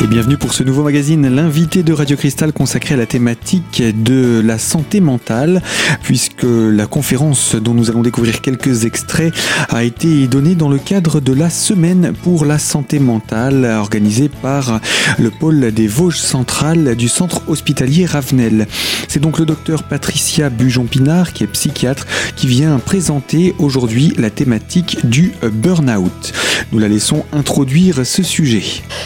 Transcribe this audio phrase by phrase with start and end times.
[0.00, 4.40] Et bienvenue pour ce nouveau magazine, l'invité de Radio Cristal consacré à la thématique de
[4.44, 5.60] la santé mentale,
[6.04, 9.34] puisque la conférence dont nous allons découvrir quelques extraits
[9.70, 14.80] a été donnée dans le cadre de la semaine pour la santé mentale organisée par
[15.18, 18.68] le pôle des Vosges centrales du centre hospitalier Ravenel.
[19.08, 25.04] C'est donc le docteur Patricia Bujon-Pinard, qui est psychiatre, qui vient présenter aujourd'hui la thématique
[25.04, 26.32] du burn-out.
[26.70, 28.62] Nous la laissons introduire ce sujet.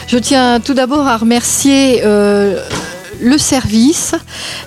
[0.07, 2.61] Je tiens tout à remercier euh,
[3.21, 4.17] le service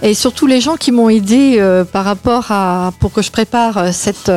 [0.02, 3.78] et surtout les gens qui m'ont aidé euh, par rapport à pour que je prépare
[3.78, 4.32] euh, cette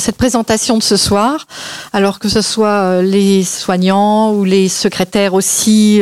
[0.00, 1.46] cette présentation de ce soir.
[1.92, 6.00] Alors que ce soit les soignants ou les secrétaires aussi,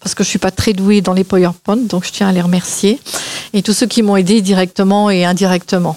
[0.00, 2.40] parce que je suis pas très douée dans les PowerPoint, donc je tiens à les
[2.40, 2.98] remercier
[3.52, 5.96] et tous ceux qui m'ont aidé directement et indirectement.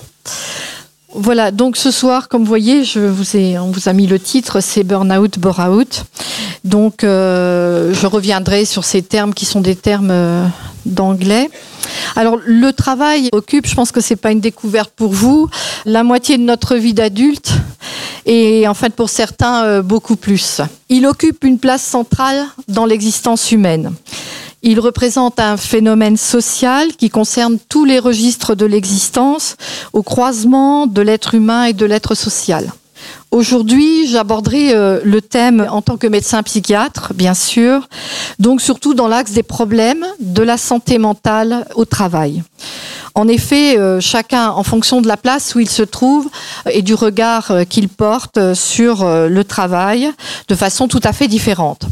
[1.15, 4.61] Voilà, donc ce soir, comme vous voyez, je vous on vous a mis le titre,
[4.61, 6.05] c'est Burnout, Bore-out.
[6.63, 10.47] Donc, euh, je reviendrai sur ces termes qui sont des termes euh,
[10.85, 11.49] d'anglais.
[12.15, 15.49] Alors, le travail occupe, je pense que c'est pas une découverte pour vous,
[15.85, 17.53] la moitié de notre vie d'adulte
[18.25, 20.61] et en fait pour certains euh, beaucoup plus.
[20.89, 23.93] Il occupe une place centrale dans l'existence humaine.
[24.63, 29.57] Il représente un phénomène social qui concerne tous les registres de l'existence,
[29.91, 32.71] au croisement de l'être humain et de l'être social.
[33.33, 37.89] Aujourd'hui, j'aborderai euh, le thème en tant que médecin psychiatre, bien sûr,
[38.37, 42.43] donc surtout dans l'axe des problèmes de la santé mentale au travail.
[43.15, 46.29] En effet, euh, chacun, en fonction de la place où il se trouve
[46.69, 50.11] et du regard euh, qu'il porte sur le travail,
[50.47, 51.85] de façon tout à fait différente.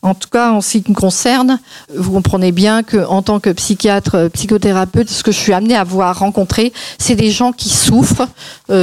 [0.00, 1.58] En tout cas, en ce qui me concerne,
[1.94, 5.84] vous comprenez bien que en tant que psychiatre, psychothérapeute, ce que je suis amené à
[5.84, 8.28] voir rencontrer, c'est des gens qui souffrent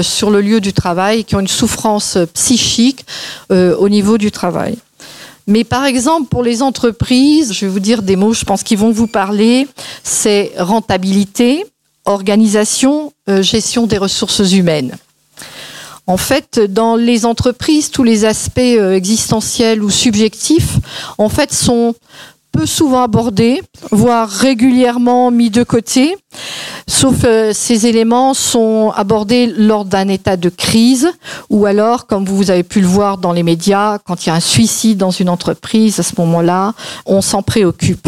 [0.01, 1.94] sur le lieu du travail, qui ont une souffrance
[2.33, 3.05] psychique
[3.51, 4.77] euh, au niveau du travail.
[5.47, 8.75] Mais par exemple, pour les entreprises, je vais vous dire des mots, je pense, qui
[8.75, 9.67] vont vous parler,
[10.03, 11.65] c'est rentabilité,
[12.05, 14.97] organisation, gestion des ressources humaines.
[16.07, 20.77] En fait, dans les entreprises, tous les aspects euh, existentiels ou subjectifs,
[21.17, 21.95] en fait, sont
[22.55, 23.61] peu souvent abordés,
[23.91, 26.15] voire régulièrement mis de côté,
[26.87, 31.11] sauf euh, ces éléments sont abordés lors d'un état de crise,
[31.49, 34.35] ou alors, comme vous avez pu le voir dans les médias, quand il y a
[34.35, 36.73] un suicide dans une entreprise, à ce moment-là,
[37.05, 38.07] on s'en préoccupe.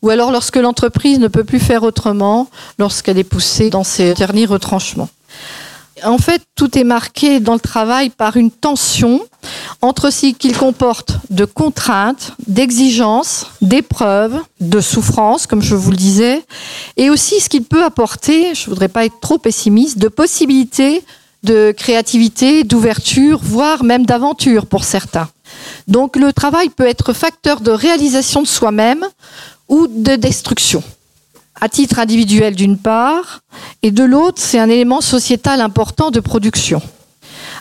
[0.00, 2.48] Ou alors lorsque l'entreprise ne peut plus faire autrement,
[2.78, 5.10] lorsqu'elle est poussée dans ses derniers retranchements
[6.04, 9.20] en fait, tout est marqué dans le travail par une tension
[9.80, 16.44] entre ce qu'il comporte de contraintes, d'exigences, d'épreuves, de souffrances, comme je vous le disais,
[16.96, 21.02] et aussi ce qu'il peut apporter, je ne voudrais pas être trop pessimiste, de possibilités
[21.42, 25.28] de créativité, d'ouverture, voire même d'aventure pour certains.
[25.88, 29.04] Donc le travail peut être facteur de réalisation de soi-même
[29.68, 30.82] ou de destruction
[31.62, 33.38] à titre individuel d'une part,
[33.84, 36.82] et de l'autre, c'est un élément sociétal important de production.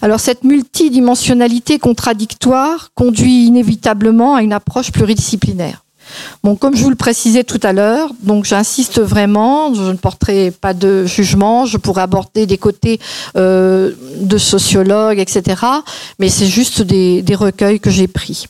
[0.01, 5.83] Alors cette multidimensionnalité contradictoire conduit inévitablement à une approche pluridisciplinaire.
[6.43, 10.49] Bon, comme je vous le précisais tout à l'heure, donc j'insiste vraiment, je ne porterai
[10.49, 12.99] pas de jugement, je pourrais aborder des côtés
[13.37, 15.61] euh, de sociologue, etc.
[16.17, 18.47] Mais c'est juste des recueils que j'ai pris.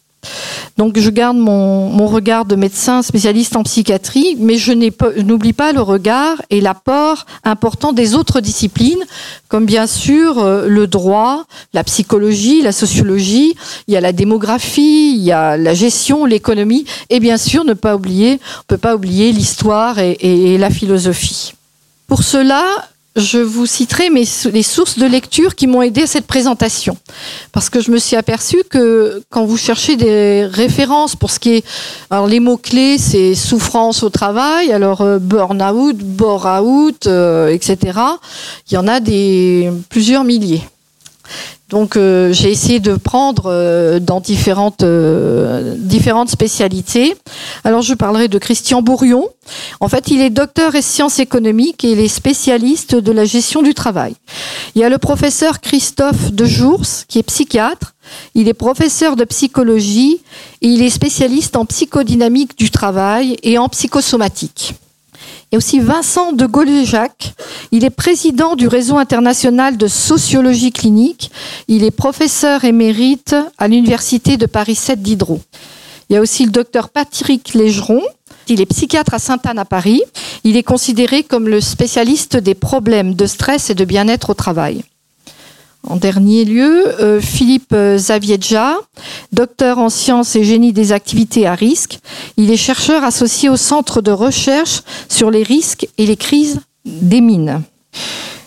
[0.78, 4.74] Donc je garde mon, regard de médecin spécialiste en psychiatrie, mais je
[5.22, 9.04] n'oublie pas le regard et l'apport important des autres disciplines,
[9.48, 13.56] comme bien sûr euh, le droit, la psychologie, la sociologie,
[13.88, 17.74] il y a la démographie, il y a la gestion, l'économie, et bien sûr ne
[17.74, 21.54] pas oublier, on peut pas oublier l'histoire et la philosophie.
[22.08, 22.66] Pour cela,
[23.16, 26.98] je vous citerai mes, les sources de lecture qui m'ont aidé à cette présentation.
[27.52, 31.56] Parce que je me suis aperçue que quand vous cherchez des références pour ce qui
[31.56, 31.66] est.
[32.10, 38.00] Alors, les mots-clés, c'est souffrance au travail, alors euh, burn-out, bore-out, euh, etc.
[38.70, 40.64] Il y en a des plusieurs milliers.
[41.72, 47.16] Donc euh, j'ai essayé de prendre euh, dans différentes, euh, différentes spécialités.
[47.64, 49.30] Alors je parlerai de Christian Bourrion.
[49.80, 53.62] En fait, il est docteur et sciences économiques et il est spécialiste de la gestion
[53.62, 54.16] du travail.
[54.76, 57.94] Il y a le professeur Christophe Dejours, qui est psychiatre.
[58.36, 60.20] Il est professeur de psychologie
[60.62, 64.74] et il est spécialiste en psychodynamique du travail et en psychosomatique
[65.52, 67.34] et aussi Vincent de Gaulle-Jacques.
[67.72, 71.32] Il est président du réseau international de sociologie clinique.
[71.68, 75.42] Il est professeur émérite à l'université de Paris 7 Diderot.
[76.10, 78.02] Il y a aussi le docteur Patrick Légeron.
[78.48, 80.02] Il est psychiatre à Sainte-Anne à Paris.
[80.44, 84.84] Il est considéré comme le spécialiste des problèmes de stress et de bien-être au travail.
[85.88, 88.78] En dernier lieu, euh, Philippe Zaviedja,
[89.32, 92.00] docteur en sciences et génie des activités à risque.
[92.38, 97.22] Il est chercheur associé au Centre de recherche sur les risques et les crises des
[97.22, 97.62] mines.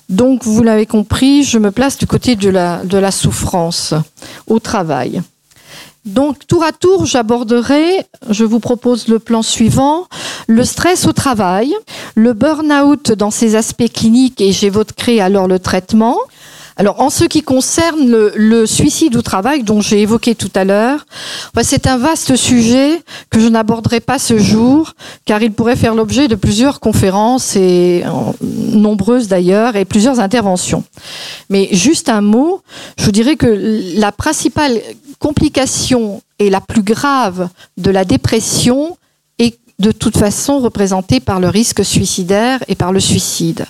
[0.08, 3.94] Donc, vous l'avez compris, je me place du côté de la, de la souffrance
[4.46, 5.22] au travail.
[6.04, 10.06] Donc, tour à tour, j'aborderai, je vous propose le plan suivant,
[10.46, 11.74] le stress au travail,
[12.14, 16.18] le burn-out dans ses aspects cliniques et j'évoquerai alors le traitement.
[16.76, 21.06] Alors, en ce qui concerne le, suicide au travail, dont j'ai évoqué tout à l'heure,
[21.62, 23.00] c'est un vaste sujet
[23.30, 24.94] que je n'aborderai pas ce jour,
[25.24, 28.02] car il pourrait faire l'objet de plusieurs conférences, et
[28.42, 30.82] nombreuses d'ailleurs, et plusieurs interventions.
[31.48, 32.62] Mais juste un mot,
[32.98, 34.80] je vous dirais que la principale
[35.20, 38.96] complication et la plus grave de la dépression
[39.38, 43.66] est de toute façon représentée par le risque suicidaire et par le suicide.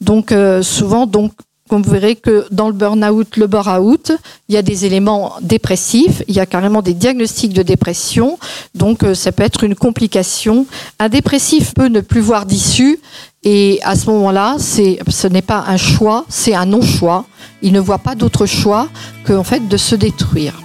[0.00, 1.32] Donc euh, souvent, donc
[1.70, 4.12] vous verrez que dans le burn-out, le bore-out,
[4.48, 8.38] il y a des éléments dépressifs, il y a carrément des diagnostics de dépression,
[8.74, 10.66] donc euh, ça peut être une complication.
[10.98, 13.00] Un dépressif peut ne plus voir d'issue,
[13.42, 17.26] et à ce moment-là, ce n'est pas un choix, c'est un non-choix.
[17.60, 18.88] Il ne voit pas d'autre choix
[19.24, 20.63] que en fait de se détruire.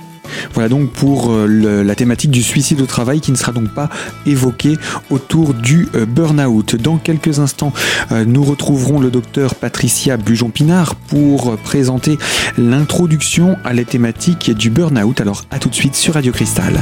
[0.54, 3.90] Voilà donc pour euh, la thématique du suicide au travail qui ne sera donc pas
[4.26, 4.78] évoquée
[5.10, 6.76] autour du euh, burn-out.
[6.76, 7.74] Dans quelques instants,
[8.12, 12.18] euh, nous retrouverons le docteur Patricia Bujon-Pinard pour présenter
[12.58, 15.22] l'introduction à la thématique du burn-out.
[15.22, 16.80] Alors à tout de suite sur Radio Cristal.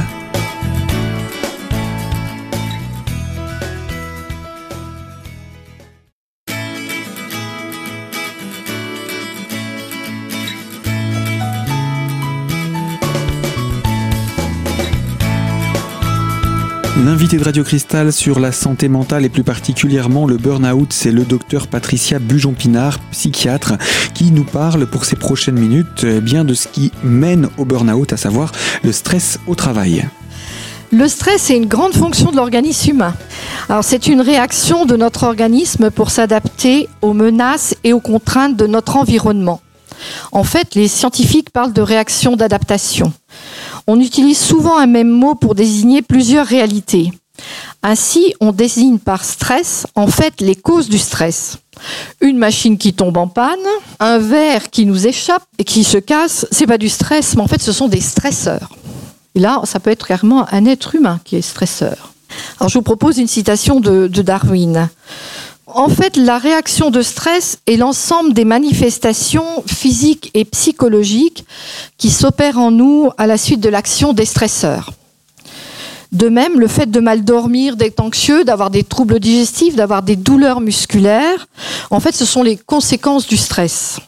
[17.30, 21.66] De Radio Cristal sur la santé mentale et plus particulièrement le burn-out, c'est le docteur
[21.66, 23.74] Patricia Bujon-Pinard, psychiatre,
[24.14, 28.14] qui nous parle pour ces prochaines minutes eh bien de ce qui mène au burn-out,
[28.14, 28.52] à savoir
[28.82, 30.08] le stress au travail.
[30.90, 33.14] Le stress est une grande fonction de l'organisme humain.
[33.68, 38.66] Alors c'est une réaction de notre organisme pour s'adapter aux menaces et aux contraintes de
[38.66, 39.60] notre environnement.
[40.32, 43.12] En fait, les scientifiques parlent de réaction d'adaptation
[43.88, 47.10] on utilise souvent un même mot pour désigner plusieurs réalités.
[47.82, 51.56] Ainsi, on désigne par stress, en fait, les causes du stress.
[52.20, 53.56] Une machine qui tombe en panne,
[53.98, 57.46] un verre qui nous échappe et qui se casse, c'est pas du stress, mais en
[57.46, 58.76] fait, ce sont des stresseurs.
[59.34, 62.12] Et là, ça peut être clairement un être humain qui est stresseur.
[62.60, 64.90] Alors, je vous propose une citation de, de Darwin.
[65.74, 71.44] En fait, la réaction de stress est l'ensemble des manifestations physiques et psychologiques
[71.98, 74.92] qui s'opèrent en nous à la suite de l'action des stresseurs.
[76.10, 80.16] De même, le fait de mal dormir, d'être anxieux, d'avoir des troubles digestifs, d'avoir des
[80.16, 81.48] douleurs musculaires,
[81.90, 83.98] en fait, ce sont les conséquences du stress.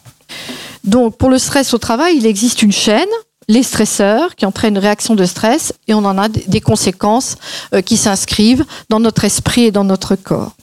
[0.83, 3.09] Donc, pour le stress au travail, il existe une chaîne,
[3.49, 7.37] les stresseurs qui entraînent une réaction de stress, et on en a des conséquences
[7.75, 10.55] euh, qui s'inscrivent dans notre esprit et dans notre corps.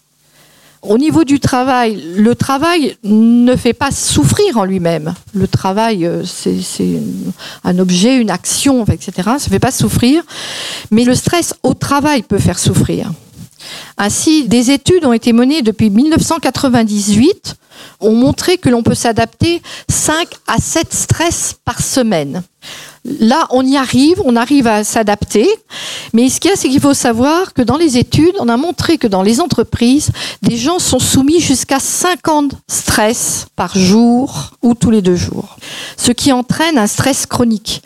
[0.82, 5.14] Au niveau du travail, le travail ne fait pas souffrir en lui-même.
[5.34, 7.02] Le travail, euh, c'est
[7.64, 9.12] un objet, une action, etc.
[9.16, 10.24] Ça ne fait pas souffrir.
[10.92, 13.12] Mais le stress au travail peut faire souffrir.
[13.98, 17.56] Ainsi, des études ont été menées depuis 1998
[18.00, 22.44] ont montré que l'on peut s'adapter 5 à 7 stress par semaine.
[23.06, 25.48] Là, on y arrive, on arrive à s'adapter.
[26.14, 28.58] Mais ce qu'il y a, c'est qu'il faut savoir que dans les études, on a
[28.58, 30.12] montré que dans les entreprises,
[30.42, 35.58] des gens sont soumis jusqu'à 50 stress par jour ou tous les deux jours.
[35.96, 37.82] Ce qui entraîne un stress chronique.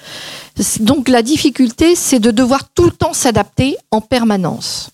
[0.79, 4.91] Donc la difficulté, c'est de devoir tout le temps s'adapter en permanence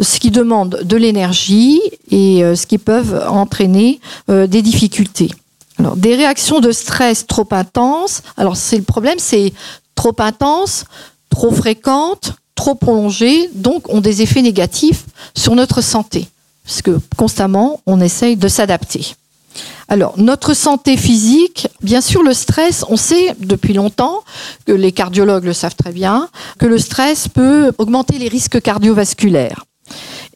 [0.00, 1.80] ce qui demande de l'énergie
[2.10, 5.30] et euh, ce qui peut entraîner euh, des difficultés.
[5.78, 8.22] Alors, des réactions de stress trop intenses.
[8.36, 9.52] Alors, c'est le problème, c'est
[9.94, 10.84] trop intense,
[11.30, 15.04] trop fréquentes, trop prolongées, donc ont des effets négatifs
[15.34, 16.28] sur notre santé,
[16.64, 19.14] parce que constamment, on essaye de s'adapter.
[19.88, 24.24] Alors, notre santé physique, bien sûr, le stress, on sait depuis longtemps,
[24.66, 26.28] que les cardiologues le savent très bien,
[26.58, 29.64] que le stress peut augmenter les risques cardiovasculaires.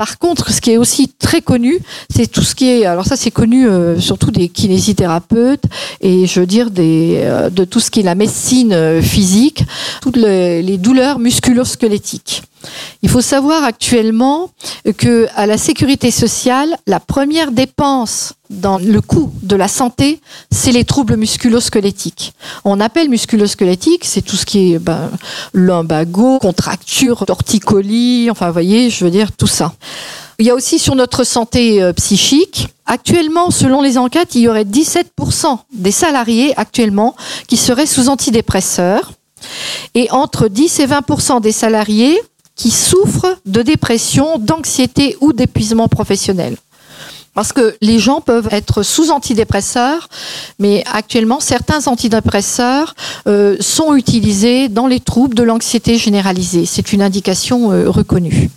[0.00, 1.78] Par contre, ce qui est aussi très connu,
[2.08, 5.64] c'est tout ce qui est, alors ça c'est connu euh, surtout des kinésithérapeutes
[6.00, 9.62] et je veux dire euh, de tout ce qui est la médecine euh, physique,
[10.00, 12.40] toutes les, les douleurs musculo-squelettiques.
[13.02, 14.50] Il faut savoir actuellement
[14.98, 20.72] que à la sécurité sociale, la première dépense dans le coût de la santé, c'est
[20.72, 22.34] les troubles musculo-squelettiques.
[22.64, 25.10] On appelle musculo-squelettique, c'est tout ce qui est ben,
[25.54, 29.72] lumbago, contracture, torticolis, enfin, vous voyez, je veux dire tout ça.
[30.38, 32.68] Il y a aussi sur notre santé euh, psychique.
[32.86, 37.14] Actuellement, selon les enquêtes, il y aurait 17% des salariés actuellement
[37.46, 39.12] qui seraient sous antidépresseurs
[39.94, 42.20] et entre 10 et 20% des salariés
[42.60, 46.58] qui souffrent de dépression, d'anxiété ou d'épuisement professionnel.
[47.32, 50.10] Parce que les gens peuvent être sous antidépresseurs,
[50.58, 52.94] mais actuellement, certains antidépresseurs
[53.26, 56.66] euh, sont utilisés dans les troubles de l'anxiété généralisée.
[56.66, 58.50] C'est une indication euh, reconnue.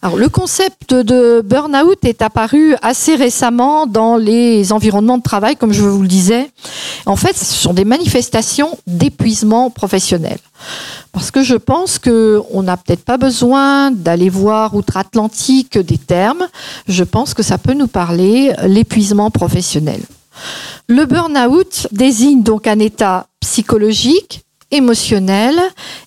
[0.00, 5.72] Alors, le concept de burn-out est apparu assez récemment dans les environnements de travail, comme
[5.72, 6.50] je vous le disais.
[7.04, 10.38] En fait, ce sont des manifestations d'épuisement professionnel.
[11.10, 16.46] Parce que je pense qu'on n'a peut-être pas besoin d'aller voir outre-Atlantique des termes.
[16.86, 20.00] Je pense que ça peut nous parler l'épuisement professionnel.
[20.86, 25.60] Le burn-out désigne donc un état psychologique, émotionnel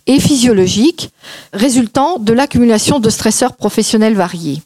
[0.08, 1.12] et physiologique
[1.54, 4.62] résultant de l'accumulation de stresseurs professionnels variés.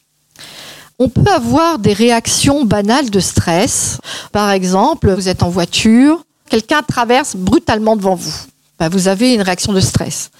[0.98, 3.98] On peut avoir des réactions banales de stress.
[4.32, 8.34] Par exemple, vous êtes en voiture, quelqu'un traverse brutalement devant vous.
[8.78, 10.30] Ben, vous avez une réaction de stress.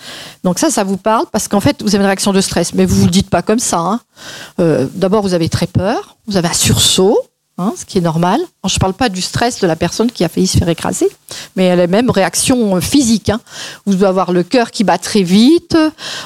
[0.45, 2.85] Donc ça, ça vous parle parce qu'en fait, vous avez une réaction de stress, mais
[2.85, 3.79] vous ne le dites pas comme ça.
[3.79, 4.01] Hein.
[4.61, 7.19] Euh, d'abord, vous avez très peur, vous avez un sursaut,
[7.59, 8.39] Hein, ce qui est normal.
[8.67, 11.09] je ne parle pas du stress de la personne qui a failli se faire écraser,
[11.57, 13.31] mais elle a même réaction physique.
[13.31, 13.41] Hein.
[13.87, 15.75] Vous pouvez avoir le cœur qui bat très vite,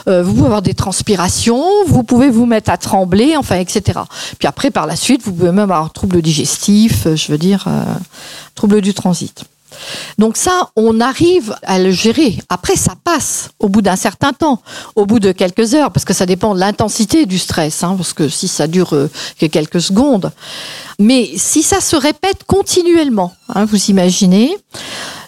[0.09, 4.01] euh, vous pouvez avoir des transpirations, vous pouvez vous mettre à trembler, enfin, etc.
[4.41, 7.39] Puis après, par la suite, vous pouvez même avoir un trouble digestif, euh, je veux
[7.39, 7.85] dire, euh,
[8.57, 9.45] trouble du transit.
[10.19, 12.39] Donc ça, on arrive à le gérer.
[12.49, 14.63] Après, ça passe au bout d'un certain temps,
[14.97, 18.13] au bout de quelques heures, parce que ça dépend de l'intensité du stress, hein, parce
[18.13, 20.33] que si ça dure euh, que quelques secondes.
[20.99, 24.57] Mais si ça se répète continuellement, hein, vous imaginez,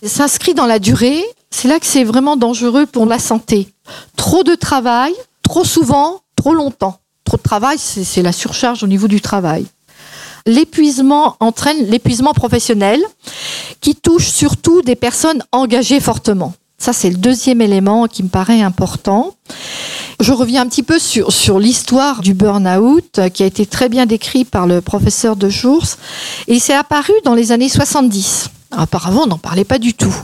[0.05, 3.69] s'inscrit dans la durée, c'est là que c'est vraiment dangereux pour la santé.
[4.17, 6.99] Trop de travail, trop souvent, trop longtemps.
[7.25, 9.67] Trop de travail, c'est la surcharge au niveau du travail.
[10.47, 13.01] L'épuisement entraîne l'épuisement professionnel
[13.81, 16.55] qui touche surtout des personnes engagées fortement.
[16.79, 19.35] Ça, c'est le deuxième élément qui me paraît important.
[20.19, 24.45] Je reviens un petit peu sur, l'histoire du burn-out qui a été très bien décrit
[24.45, 25.85] par le professeur de Jours
[26.49, 28.51] et c'est apparu dans les années 70.
[28.75, 30.15] Apparemment, on n'en parlait pas du tout.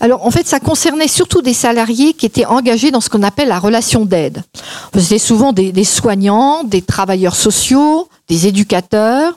[0.00, 3.48] Alors, en fait, ça concernait surtout des salariés qui étaient engagés dans ce qu'on appelle
[3.48, 4.42] la relation d'aide.
[4.96, 9.34] C'était souvent des, soignants, des travailleurs sociaux, des éducateurs.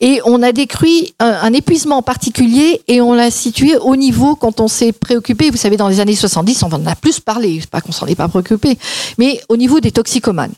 [0.00, 4.68] Et on a décrit un, épuisement particulier et on l'a situé au niveau quand on
[4.68, 5.50] s'est préoccupé.
[5.50, 7.62] Vous savez, dans les années 70, on en a plus parlé.
[7.70, 8.78] Pas qu'on s'en est pas préoccupé,
[9.18, 10.52] mais au niveau des toxicomanes.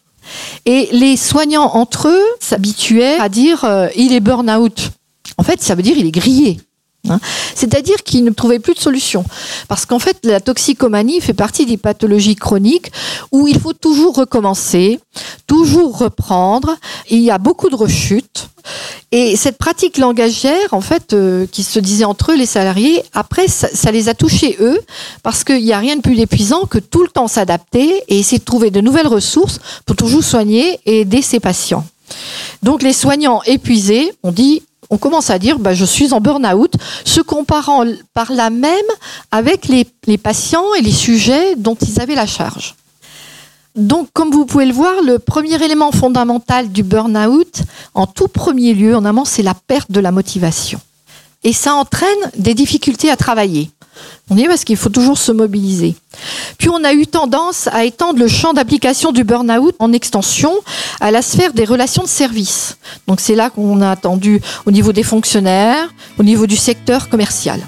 [0.66, 4.90] Et les soignants entre eux s'habituaient à dire euh, il est burn-out.
[5.38, 6.60] En fait, ça veut dire il est grillé.
[7.09, 7.19] Hein.
[7.54, 9.25] C'est-à-dire qu'il ne trouvait plus de solution.
[9.69, 12.92] Parce qu'en fait, la toxicomanie fait partie des pathologies chroniques
[13.33, 15.00] où il faut toujours recommencer,
[15.47, 16.76] toujours reprendre.
[17.09, 18.49] Il y a beaucoup de rechutes.
[19.12, 23.49] Et cette pratique langagière, en fait, euh, qui se disait entre eux, les salariés, après,
[23.49, 24.78] ça, les a touchés eux,
[25.23, 28.38] parce qu'il n'y a rien de plus épuisant que tout le temps s'adapter et essayer
[28.38, 31.85] de trouver de nouvelles ressources pour toujours soigner et aider ses patients.
[32.62, 36.75] Donc les soignants épuisés ont dit on commence à dire bah, je suis en burn-out,
[37.04, 38.75] se comparant par là même
[39.30, 42.75] avec les, les patients et les sujets dont ils avaient la charge.
[43.76, 47.62] Donc, comme vous pouvez le voir, le premier élément fondamental du burn-out,
[47.94, 50.80] en tout premier lieu, en amont, c'est la perte de la motivation.
[51.44, 53.70] Et ça entraîne des difficultés à travailler.
[54.30, 55.97] On est parce qu'il faut toujours se mobiliser.
[56.59, 60.52] Puis on a eu tendance à étendre le champ d'application du burn-out en extension
[61.00, 62.78] à la sphère des relations de service.
[63.06, 67.61] Donc c'est là qu'on a attendu au niveau des fonctionnaires, au niveau du secteur commercial.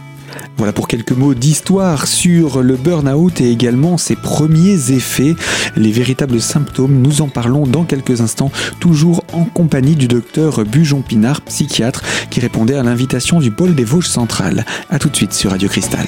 [0.63, 5.35] Voilà pour quelques mots d'histoire sur le burn-out et également ses premiers effets,
[5.75, 7.03] les véritables symptômes.
[7.03, 12.77] Nous en parlons dans quelques instants, toujours en compagnie du docteur Bujon-Pinard, psychiatre, qui répondait
[12.77, 14.65] à l'invitation du pôle des Vosges centrales.
[14.89, 16.07] A tout de suite sur Radio Cristal.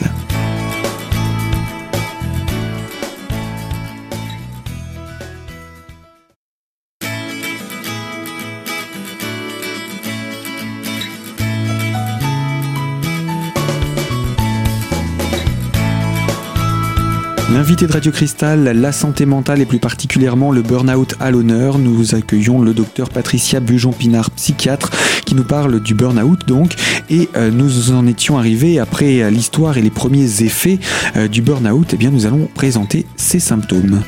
[17.54, 21.78] L'invité de Radio Cristal, la santé mentale et plus particulièrement le burn-out à l'honneur.
[21.78, 24.90] Nous accueillons le docteur Patricia Bujon-Pinard, psychiatre,
[25.24, 26.74] qui nous parle du burn-out donc.
[27.10, 30.80] Et euh, nous en étions arrivés après l'histoire et les premiers effets
[31.14, 31.90] euh, du burn-out.
[31.92, 34.02] Eh bien, nous allons présenter ces symptômes.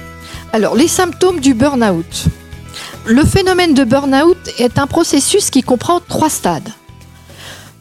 [0.53, 2.25] Alors, les symptômes du burn-out.
[3.07, 6.71] Le phénomène de burn-out est un processus qui comprend trois stades.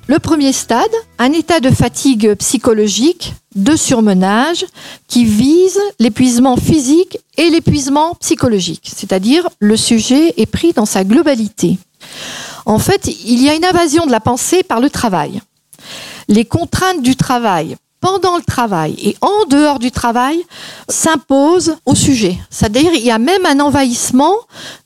[0.07, 4.65] Le premier stade, un état de fatigue psychologique, de surmenage,
[5.07, 11.79] qui vise l'épuisement physique et l'épuisement psychologique, c'est-à-dire le sujet est pris dans sa globalité.
[12.67, 15.41] En fait, il y a une invasion de la pensée par le travail.
[16.27, 20.43] Les contraintes du travail pendant le travail et en dehors du travail
[20.87, 22.37] s'imposent au sujet.
[22.49, 24.35] C'est-à-dire il y a même un envahissement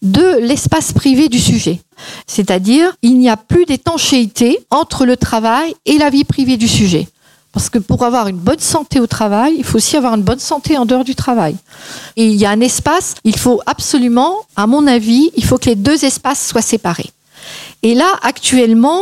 [0.01, 1.81] de l'espace privé du sujet.
[2.27, 7.07] C'est-à-dire il n'y a plus d'étanchéité entre le travail et la vie privée du sujet.
[7.51, 10.39] Parce que pour avoir une bonne santé au travail, il faut aussi avoir une bonne
[10.39, 11.55] santé en dehors du travail.
[12.15, 15.65] Et il y a un espace, il faut absolument, à mon avis, il faut que
[15.65, 17.09] les deux espaces soient séparés.
[17.81, 19.01] Et là, actuellement,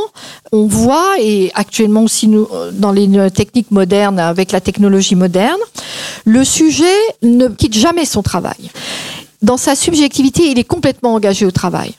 [0.51, 5.60] on voit, et actuellement aussi nous, dans les techniques modernes, avec la technologie moderne,
[6.25, 6.86] le sujet
[7.24, 8.72] ne quitte jamais son travail.
[9.41, 11.93] Dans sa subjectivité, il est complètement engagé au travail.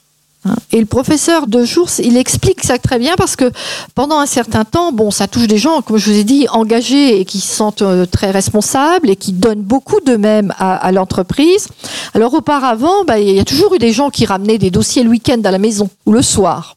[0.45, 0.54] Hein.
[0.73, 3.50] Et le professeur de Jours, il explique ça très bien parce que
[3.95, 7.21] pendant un certain temps, bon, ça touche des gens, comme je vous ai dit, engagés
[7.21, 11.68] et qui se sentent euh, très responsables et qui donnent beaucoup d'eux-mêmes à, l'entreprise.
[12.14, 15.11] Alors auparavant, bah, il y a toujours eu des gens qui ramenaient des dossiers le
[15.11, 16.76] week-end à la maison ou le soir.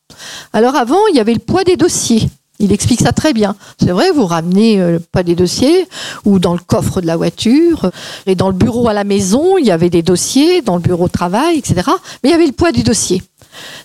[0.53, 2.29] Alors avant, il y avait le poids des dossiers.
[2.61, 3.55] Il explique ça très bien.
[3.79, 5.87] C'est vrai, vous ramenez euh, pas des dossiers
[6.25, 7.89] ou dans le coffre de la voiture
[8.27, 11.07] et dans le bureau à la maison, il y avait des dossiers, dans le bureau
[11.07, 11.81] de travail, etc.
[12.23, 13.23] Mais il y avait le poids du dossier.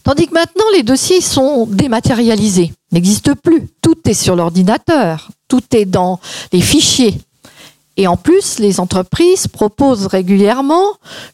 [0.05, 3.69] Tandis que maintenant, les dossiers sont dématérialisés, n'existent plus.
[3.83, 6.21] Tout est sur l'ordinateur, tout est dans
[6.53, 7.19] les fichiers.
[7.99, 10.85] Et en plus, les entreprises proposent régulièrement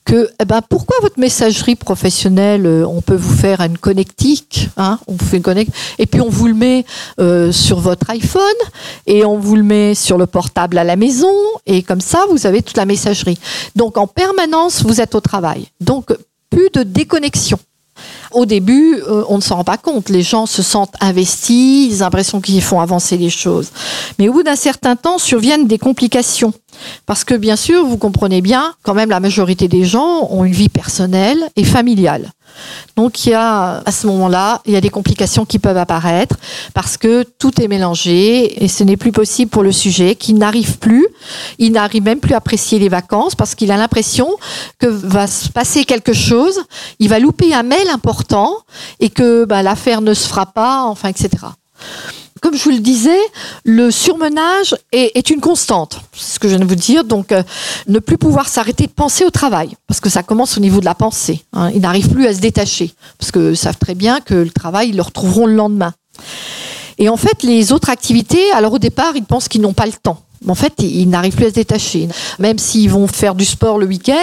[0.05, 5.01] que, eh ben, pourquoi votre messagerie professionnelle, euh, on peut vous faire une connectique, hein,
[5.09, 5.65] on fait une
[5.99, 6.85] et puis on vous le met
[7.19, 8.43] euh, sur votre iPhone,
[9.07, 11.35] et on vous le met sur le portable à la maison,
[11.67, 13.39] et comme ça, vous avez toute la messagerie.
[13.75, 15.67] Donc, en permanence, vous êtes au travail.
[15.81, 16.15] Donc,
[16.49, 17.59] plus de déconnexion.
[18.33, 20.09] Au début, euh, on ne s'en rend pas compte.
[20.09, 23.71] Les gens se sentent investis, ils ont l'impression qu'ils font avancer les choses.
[24.19, 26.53] Mais au bout d'un certain temps, surviennent des complications.
[27.07, 30.53] Parce que bien sûr, vous comprenez bien, quand même la majorité des gens ont une
[30.53, 32.31] vie personnelle et familiale.
[32.97, 36.37] Donc il y a à ce moment-là, il y a des complications qui peuvent apparaître
[36.75, 40.79] parce que tout est mélangé et ce n'est plus possible pour le sujet qui n'arrive
[40.79, 41.07] plus,
[41.59, 44.29] il n'arrive même plus à apprécier les vacances parce qu'il a l'impression
[44.79, 46.61] que va se passer quelque chose,
[46.99, 48.57] il va louper un mail important
[49.01, 51.29] et que bah, l'affaire ne se fera pas, enfin etc
[52.43, 53.21] comme je vous le disais,
[53.65, 56.01] le surmenage est, une constante.
[56.13, 57.05] C'est ce que je viens de vous dire.
[57.05, 57.43] Donc, euh,
[57.87, 60.85] ne plus pouvoir s'arrêter de penser au travail, parce que ça commence au niveau de
[60.85, 61.45] la pensée.
[61.53, 61.71] Hein.
[61.73, 64.97] Ils n'arrivent plus à se détacher, parce qu'ils savent très bien que le travail, ils
[64.97, 65.95] le retrouveront le lendemain.
[66.99, 69.93] Et en fait, les autres activités, alors au départ, ils pensent qu'ils n'ont pas le
[69.93, 72.09] temps en fait, ils n'arrivent plus à se détacher.
[72.39, 74.15] Même s'ils vont faire du sport le week-end,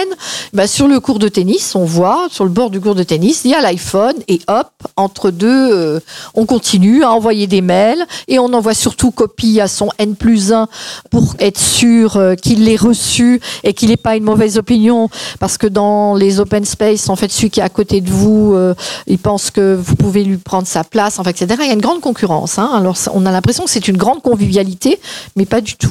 [0.52, 3.42] bah, sur le cours de tennis, on voit, sur le bord du cours de tennis,
[3.44, 6.00] il y a l'iPhone et hop, entre deux, euh,
[6.34, 10.52] on continue à envoyer des mails et on envoie surtout copie à son N plus
[10.52, 10.68] 1
[11.10, 15.58] pour être sûr euh, qu'il l'ait reçu et qu'il n'ait pas une mauvaise opinion parce
[15.58, 18.74] que dans les open space, en fait, celui qui est à côté de vous, euh,
[19.06, 21.46] il pense que vous pouvez lui prendre sa place, enfin, etc.
[21.60, 22.58] Il y a une grande concurrence.
[22.58, 22.70] Hein.
[22.74, 25.00] Alors, on a l'impression que c'est une grande convivialité,
[25.36, 25.90] mais pas du tout.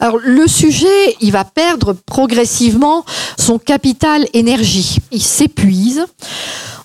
[0.00, 3.04] Alors le sujet, il va perdre progressivement
[3.38, 4.98] son capital énergie.
[5.10, 6.04] Il s'épuise.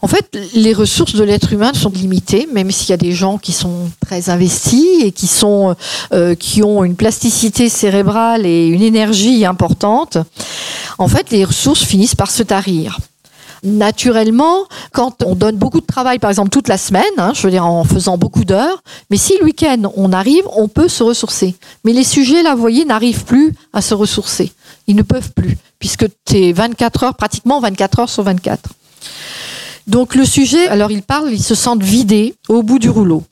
[0.01, 3.37] En fait, les ressources de l'être humain sont limitées, même s'il y a des gens
[3.37, 5.75] qui sont très investis et qui sont
[6.13, 10.17] euh, qui ont une plasticité cérébrale et une énergie importante.
[10.99, 12.99] En fait, les ressources finissent par se tarir
[13.63, 17.51] naturellement, quand on donne beaucoup de travail, par exemple toute la semaine, hein, je veux
[17.51, 21.55] dire en faisant beaucoup d'heures, mais si le week-end on arrive, on peut se ressourcer.
[21.83, 24.51] Mais les sujets, là, vous voyez, n'arrivent plus à se ressourcer.
[24.87, 28.69] Ils ne peuvent plus, puisque c'est 24 heures, pratiquement 24 heures sur 24.
[29.87, 33.23] Donc le sujet, alors ils parlent, ils se sentent vidés au bout du rouleau.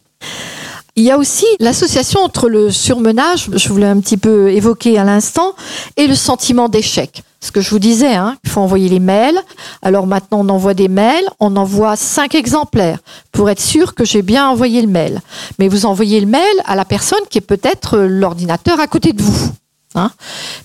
[0.97, 5.03] Il y a aussi l'association entre le surmenage, je voulais un petit peu évoquer à
[5.03, 5.53] l'instant,
[5.97, 9.39] et le sentiment d'échec ce que je vous disais, hein, il faut envoyer les mails.
[9.81, 12.99] Alors maintenant, on envoie des mails, on envoie cinq exemplaires
[13.31, 15.21] pour être sûr que j'ai bien envoyé le mail.
[15.59, 19.21] Mais vous envoyez le mail à la personne qui est peut-être l'ordinateur à côté de
[19.21, 19.51] vous.
[19.93, 20.11] Hein.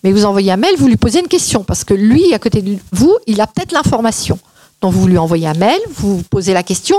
[0.03, 2.63] Mais vous envoyez un mail, vous lui posez une question parce que lui, à côté
[2.63, 4.39] de vous, il a peut-être l'information.
[4.81, 6.97] Donc vous lui envoyez un mail, vous posez la question,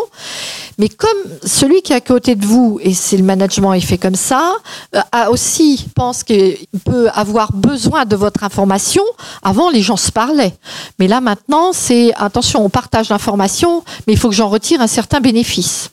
[0.77, 1.09] mais comme
[1.43, 4.55] celui qui est à côté de vous, et c'est le management est fait comme ça,
[4.95, 9.03] euh, a aussi pense qu'il peut avoir besoin de votre information,
[9.41, 10.53] avant les gens se parlaient.
[10.99, 14.87] Mais là maintenant, c'est attention, on partage l'information, mais il faut que j'en retire un
[14.87, 15.89] certain bénéfice.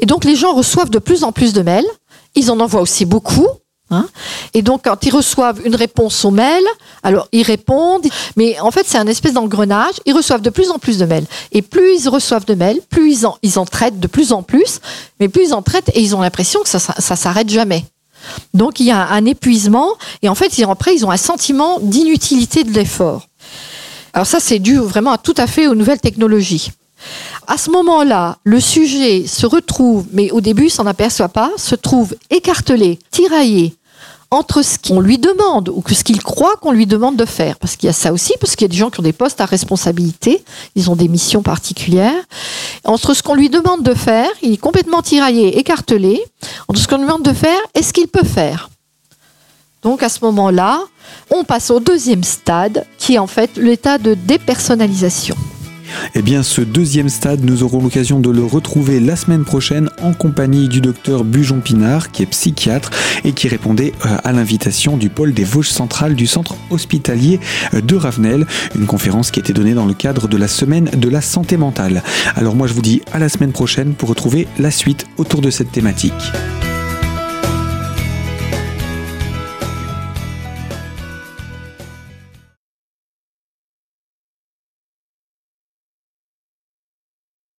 [0.00, 1.86] Et donc les gens reçoivent de plus en plus de mails,
[2.34, 3.46] ils en envoient aussi beaucoup,
[3.92, 4.08] Hein.
[4.54, 6.62] et donc, quand ils reçoivent une réponse au mail,
[7.02, 9.94] alors ils répondent, mais en fait, c'est un espèce d'engrenage.
[10.06, 11.26] Ils reçoivent de plus en plus de mails.
[11.52, 14.42] Et plus ils reçoivent de mails, plus ils en, ils en traitent de plus en
[14.42, 14.80] plus,
[15.20, 17.84] mais plus ils en traitent et ils ont l'impression que ça, ça, s'arrête jamais.
[18.54, 19.90] Donc, il y a un épuisement
[20.22, 23.26] et en fait, après, ils ont un sentiment d'inutilité de l'effort.
[24.14, 26.70] Alors ça, c'est dû vraiment à tout à fait aux nouvelles technologies.
[27.46, 31.74] À ce moment-là, le sujet se retrouve, mais au début, il s'en aperçoit pas, se
[31.74, 33.74] trouve écartelé, tiraillé,
[34.32, 37.58] entre ce qu'on lui demande ou ce qu'il croit qu'on lui demande de faire.
[37.58, 39.12] Parce qu'il y a ça aussi, parce qu'il y a des gens qui ont des
[39.12, 40.42] postes à responsabilité,
[40.74, 42.24] ils ont des missions particulières.
[42.84, 46.24] Entre ce qu'on lui demande de faire, il est complètement tiraillé, écartelé.
[46.66, 48.70] Entre ce qu'on lui demande de faire et ce qu'il peut faire.
[49.82, 50.80] Donc à ce moment-là,
[51.30, 55.36] on passe au deuxième stade, qui est en fait l'état de dépersonnalisation.
[56.14, 60.12] Eh bien, ce deuxième stade, nous aurons l'occasion de le retrouver la semaine prochaine en
[60.12, 62.90] compagnie du docteur Bujon-Pinard, qui est psychiatre
[63.24, 67.40] et qui répondait euh, à l'invitation du pôle des Vosges centrales du centre hospitalier
[67.74, 71.08] euh, de Ravenel, une conférence qui été donnée dans le cadre de la semaine de
[71.08, 72.02] la santé mentale.
[72.36, 75.50] Alors moi, je vous dis à la semaine prochaine pour retrouver la suite autour de
[75.50, 76.32] cette thématique.